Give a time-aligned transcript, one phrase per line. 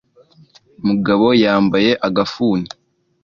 [0.81, 2.67] Umugabo yambaye agafuni